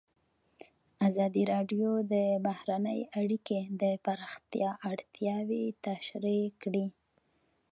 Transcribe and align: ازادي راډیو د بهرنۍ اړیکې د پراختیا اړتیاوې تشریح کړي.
ازادي 1.07 1.43
راډیو 1.53 1.89
د 2.13 2.15
بهرنۍ 2.45 3.01
اړیکې 3.19 3.59
د 3.81 3.83
پراختیا 4.05 4.69
اړتیاوې 4.91 5.63
تشریح 5.85 6.45
کړي. 6.61 6.85